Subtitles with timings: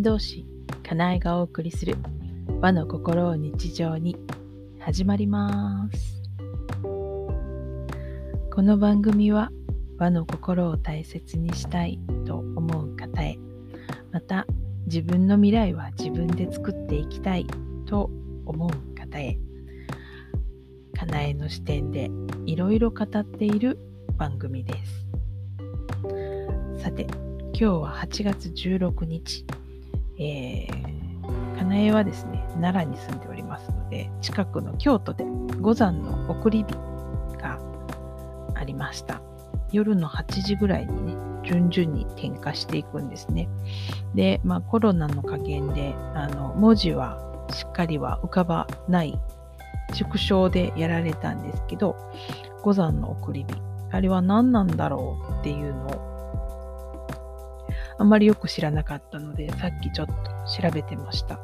[0.00, 0.46] 伝道師
[0.82, 1.94] かなえがお送りする
[2.62, 4.16] 和の心を日常に
[4.78, 6.22] 始まります。
[8.50, 9.50] この番組は
[9.98, 13.38] 和の心を大切にしたいと思う方へ
[14.10, 14.46] また
[14.86, 17.46] 自分の未来は自分で作っていきたい
[17.84, 18.10] と
[18.46, 19.36] 思う方へ
[20.96, 22.10] かなえの視点で
[22.46, 23.78] いろいろ語っている
[24.16, 25.06] 番組です。
[26.82, 27.02] さて
[27.52, 29.44] 今日は8月16日。
[30.20, 35.24] えー、かなえはですね、奈良に住んでおりますので、近くの京都で
[35.60, 36.74] 五山の送り火
[37.38, 37.58] が
[38.54, 39.22] ありました。
[39.72, 43.48] 夜の8時ぐらいにね、順々に点火していくんですね。
[44.14, 47.18] で、まあコロナの加減で、あの、文字は
[47.50, 49.18] しっかりは浮かばない
[49.94, 51.96] 縮小でやられたんですけど、
[52.62, 53.54] 五山の送り火、
[53.90, 56.09] あれは何なんだろうっていうのを
[58.00, 60.14] あまりよく知らなかったので、さっきちょっと
[60.62, 61.38] 調べてました。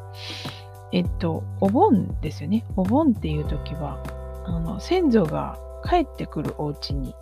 [0.91, 2.65] えっと、お盆ですよね。
[2.77, 4.03] お盆っていう時は、
[4.47, 7.15] あの、先祖が帰ってくるお家に、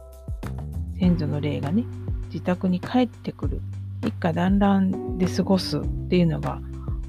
[1.00, 1.84] 先祖の霊がね、
[2.26, 3.60] 自宅に帰ってくる、
[4.06, 6.60] 一家団らんで過ごすっていうのが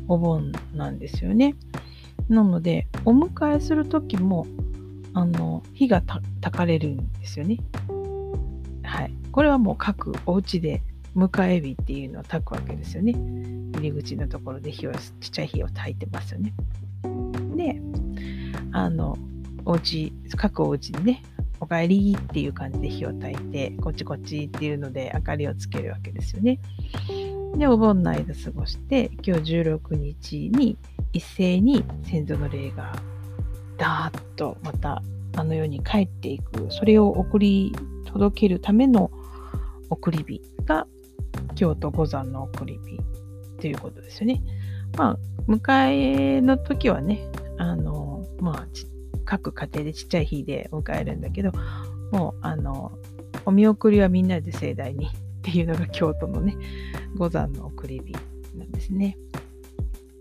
[0.07, 1.53] お盆なんですよね。
[2.27, 4.47] なので、お迎えする時も、
[5.13, 7.59] あの、火がたかれるんですよね。
[8.81, 9.13] はい。
[9.31, 10.81] これはもう各お家で
[11.15, 13.13] 迎え火っていうのを焚くわけですよね。
[13.75, 16.53] 入り口のところで火を、ちっちゃい火を焚いてますよね。
[17.55, 17.81] で、
[18.71, 19.17] あの、
[19.65, 21.23] お家、各お家にね、
[21.59, 26.59] おかえりっていう感じで火を焚いて、こっちこっちっていうので明かりをつけるわけですよね。
[27.57, 30.77] で、お盆の間過ごして、今日16日に
[31.13, 32.93] 一斉に先祖の霊が
[33.77, 35.01] ダーッとまた
[35.37, 37.73] あの世に帰っていく、それを送り
[38.05, 39.09] 届けるための
[39.89, 40.85] 送り火が
[41.55, 42.99] 京都五山の送り火
[43.61, 44.41] ということですよね。
[44.97, 48.67] まあ、迎えの時はね、あの、まあ、
[49.25, 51.51] 各家庭でちっちゃい日で迎えるんだけど、
[52.11, 52.97] もう、あの、
[53.45, 55.09] お見送りはみんなで盛大にっ
[55.41, 56.55] ていうのが京都のね、
[57.17, 58.13] 五山の送り火
[58.57, 59.17] なんですね。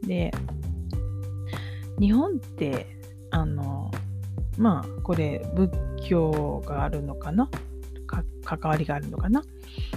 [0.03, 0.31] で、
[1.99, 2.87] 日本って、
[3.31, 3.91] あの、
[4.59, 5.72] まあ、これ、仏
[6.06, 7.50] 教があるのかな？
[8.44, 9.43] 関わりがあるのかな？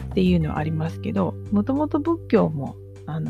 [0.09, 2.75] っていうのはありますけど、もともと仏教も、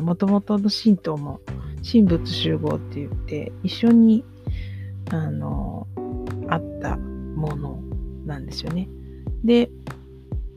[0.02, 1.40] もともとの神道も、
[1.88, 4.24] 神仏集合って言って、一緒に、
[5.10, 5.86] あの、
[6.48, 7.82] あったもの
[8.24, 8.88] なんですよね。
[9.44, 9.70] で、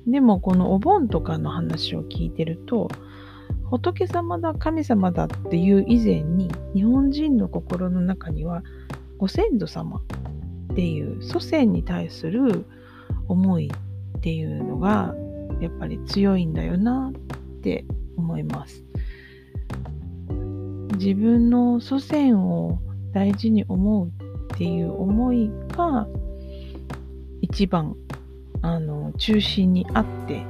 [0.07, 2.89] でもこのお盆とかの話を聞いてると、
[3.69, 8.63] 仏様だ、神様だっていう以前に、日本人の心の中には、
[9.17, 9.97] ご先祖様
[10.71, 12.65] っていう祖先に対する
[13.27, 13.71] 思い
[14.17, 15.13] っていうのが
[15.61, 17.85] やっぱり強いんだよなって
[18.17, 18.83] 思います。
[20.97, 22.79] 自分の祖先を
[23.13, 24.07] 大事に思う
[24.53, 26.07] っていう思いが
[27.41, 27.95] 一番
[28.61, 30.45] あの中心にあって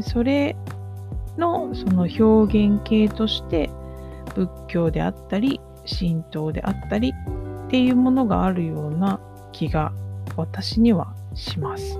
[0.00, 0.56] それ
[1.36, 3.70] のその表現形として
[4.34, 7.12] 仏教であったり神道であったり
[7.66, 9.20] っていうものがあるような
[9.52, 9.92] 気が
[10.36, 11.98] 私にはします。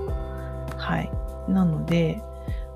[0.77, 1.28] はい。
[1.49, 2.21] なので、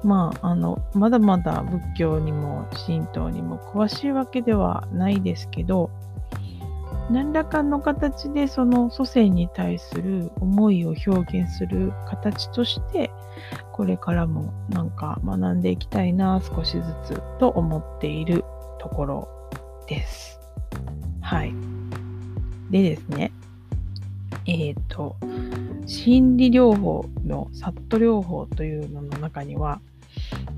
[0.03, 5.89] まあ、あの、まだまだ仏教にも神道にも詳しいわけではないですけど、
[7.09, 13.11] 何らかの形でその祖先に対する思いを表現する形として、
[13.71, 18.43] これからもなんか学んでいきたいな、少しずつと思っている
[18.79, 19.27] ところ
[19.87, 20.39] です。
[21.21, 21.53] はい。
[22.69, 23.31] でですね、
[24.45, 25.15] えっ、ー、と、
[25.85, 29.81] 心理療法のサット療法というのの中には、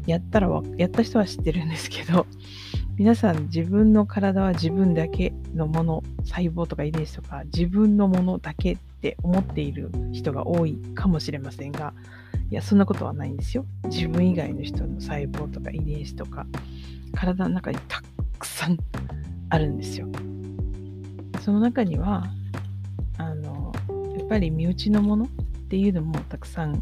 [0.06, 2.26] やったらやった人は知ってるんですけど、
[2.98, 11.94] 皆さん自分の体は自分だけのもの、細胞とか遺伝子とか自分のものだけって思っている人が多いかもしれませんが、
[12.52, 13.66] いや、そんなことはないんですよ。
[13.86, 16.46] 自分以外の人の細胞とか遺伝子とか、
[17.14, 18.02] 体の中にた
[18.38, 18.78] くさん
[19.50, 20.08] あるんですよ。
[21.42, 22.26] その中には、
[24.26, 25.28] っぱり身内のものっ
[25.70, 26.82] ていうのもたくさん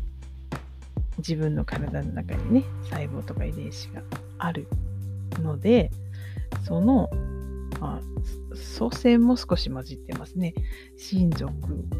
[1.17, 4.01] 自分の体の中にね細胞とか遺伝子が
[4.37, 4.67] ある
[5.41, 5.91] ので
[6.65, 7.09] その、
[7.81, 10.53] まあ、祖先も少し混じってますね。
[10.97, 11.51] 親族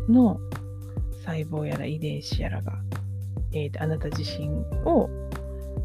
[0.08, 0.40] の
[1.26, 2.74] 細胞やら遺伝子やらが、
[3.52, 4.50] えー、あなた自身
[4.86, 5.10] を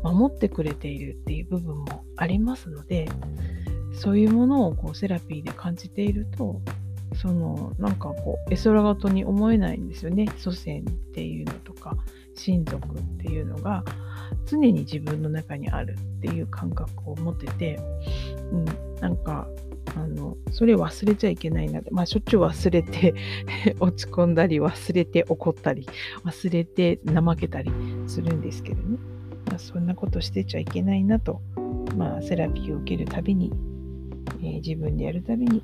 [0.02, 3.08] 守ってくれているっていう部分もありますので
[3.92, 6.60] そういうものをこうセラピーで感じていると
[7.14, 10.26] そのなんかこう絵空事に思えないんですよね。
[10.36, 11.96] 祖先っていうのとか
[12.34, 13.84] 親族っていうのが
[14.46, 17.80] 常に自分の中にあるっていう感覚を持ってて、
[18.52, 18.64] うん、
[19.00, 19.48] なんか
[19.96, 23.14] あのそれ忘れちゃいけないなってまあしょっちゅう忘れて
[23.80, 25.86] 落ち込んだり忘れて怒ったり
[26.24, 27.70] 忘れて怠けたり
[28.06, 28.98] するんですけどね、
[29.46, 31.40] まあ、そんなことしてちゃいけないなと、
[31.96, 33.52] まあ、セラピーを受けるたびに、
[34.40, 35.62] えー、自分でやるたびに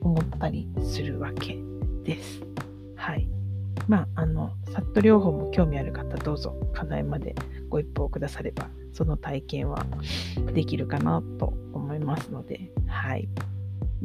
[0.00, 1.58] 思ったりするわけ
[2.04, 2.42] です。
[2.96, 3.28] はい。
[3.86, 7.34] まあ、あの、サット療法も興味ある方、どうぞ、課題まで
[7.68, 9.86] ご一報くだされば、その体験は
[10.52, 13.28] できるかなと思いますので、はい。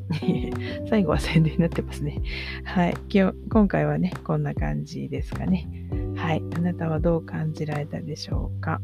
[0.89, 2.21] 最後は宣伝になってますね。
[2.63, 2.93] はい。
[3.09, 5.67] 今日、今回はね、こんな感じですかね。
[6.15, 6.43] はい。
[6.55, 8.81] あなたはどう感じられたでしょうか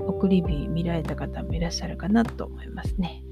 [0.00, 3.22] 送り火見られた方もいらっしゃるかなと思いますね。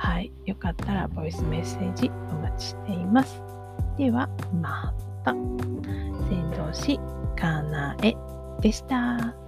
[0.00, 0.32] はい。
[0.46, 3.42] よかったらボイスメッセージお待ちしています。
[3.98, 4.30] では、
[4.62, 4.94] ま
[5.26, 5.32] た。
[5.32, 6.98] 先導し、
[7.36, 8.14] かなえ
[8.62, 9.39] でした。